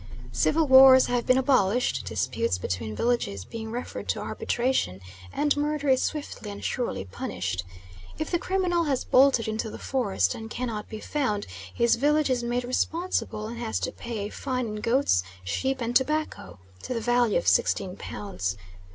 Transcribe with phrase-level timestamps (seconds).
[0.31, 4.99] Civil wars have been abolished, disputes between villages being referred to arbitration,
[5.31, 7.63] and murder is swiftly and surely punished.
[8.17, 12.41] If the criminal has bolted into the forest and cannot be found, his village is
[12.43, 16.99] made responsible, and has to pay a fine in goats, sheep and tobacco to the
[16.99, 18.57] value of 16 pounds.